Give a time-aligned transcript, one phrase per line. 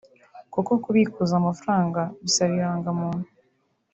[0.53, 3.25] kuko kubikuza amafaranga bisaba irangamuntu